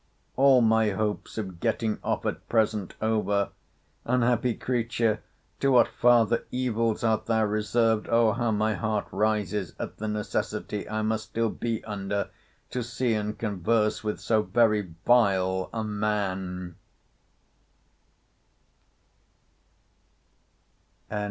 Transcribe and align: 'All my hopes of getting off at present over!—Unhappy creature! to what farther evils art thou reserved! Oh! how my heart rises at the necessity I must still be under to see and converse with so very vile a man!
'All 0.35 0.61
my 0.61 0.89
hopes 0.89 1.37
of 1.37 1.59
getting 1.59 1.99
off 2.03 2.25
at 2.25 2.49
present 2.49 2.95
over!—Unhappy 3.03 4.55
creature! 4.55 5.19
to 5.59 5.71
what 5.71 5.87
farther 5.87 6.43
evils 6.49 7.03
art 7.03 7.27
thou 7.27 7.43
reserved! 7.45 8.07
Oh! 8.09 8.31
how 8.31 8.49
my 8.49 8.73
heart 8.73 9.05
rises 9.11 9.75
at 9.77 9.97
the 9.97 10.07
necessity 10.07 10.89
I 10.89 11.03
must 11.03 11.25
still 11.25 11.51
be 11.51 11.83
under 11.83 12.31
to 12.71 12.81
see 12.81 13.13
and 13.13 13.37
converse 13.37 14.03
with 14.03 14.19
so 14.19 14.41
very 14.41 14.91
vile 15.05 15.69
a 15.71 15.83
man! 15.83 16.77